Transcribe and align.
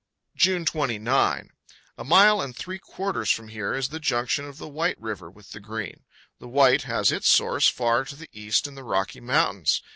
June 0.35 0.65
29. 0.65 1.51
A 1.99 2.03
mile 2.03 2.41
and 2.41 2.55
three 2.55 2.79
quarters 2.79 3.29
from 3.29 3.49
here 3.49 3.75
is 3.75 3.89
the 3.89 3.99
junction 3.99 4.45
of 4.45 4.57
the 4.57 4.67
White 4.67 4.99
River 4.99 5.29
with 5.29 5.51
the 5.51 5.59
Green. 5.59 6.05
The 6.39 6.47
White 6.47 6.81
has 6.89 7.11
its 7.11 7.27
source 7.29 7.69
far 7.69 8.03
to 8.05 8.15
the 8.15 8.29
east 8.33 8.65
in 8.65 8.73
the 8.73 8.83
Rocky 8.83 9.19
Mountains. 9.21 9.83